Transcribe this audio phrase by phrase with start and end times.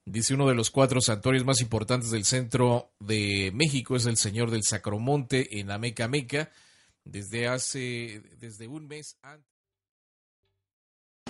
[0.04, 4.50] Dice uno de los cuatro santuarios más importantes del centro de México es el Señor
[4.50, 6.50] del Sacromonte en Ameca Meca.
[7.04, 9.52] Desde hace, desde un mes antes.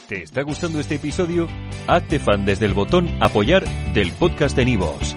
[0.09, 1.49] ¿Te está gustando este episodio?
[1.87, 3.65] Hazte fan desde el botón apoyar
[3.95, 5.17] del podcast de Nivos.